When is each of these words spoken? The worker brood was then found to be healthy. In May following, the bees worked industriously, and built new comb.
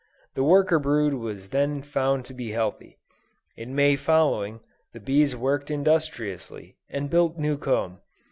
The 0.33 0.43
worker 0.43 0.79
brood 0.79 1.13
was 1.13 1.49
then 1.49 1.83
found 1.83 2.25
to 2.25 2.33
be 2.33 2.49
healthy. 2.49 2.97
In 3.55 3.75
May 3.75 3.95
following, 3.95 4.61
the 4.93 4.99
bees 4.99 5.35
worked 5.37 5.69
industriously, 5.69 6.75
and 6.89 7.07
built 7.07 7.37
new 7.37 7.55
comb. 7.55 7.99